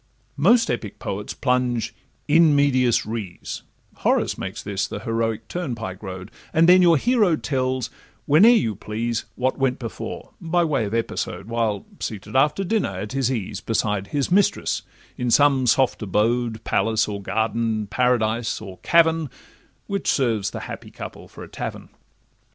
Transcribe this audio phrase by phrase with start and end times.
[0.37, 1.93] Most epic poets plunge
[2.27, 3.61] 'in medias res'
[3.97, 7.91] (Horace makes this the heroic turnpike road), And then your hero tells,
[8.25, 13.31] whene'er you please, What went before—by way of episode, While seated after dinner at his
[13.31, 14.81] ease, Beside his mistress
[15.19, 19.29] in some soft abode, Palace, or garden, paradise, or cavern,
[19.85, 21.89] Which serves the happy couple for a tavern.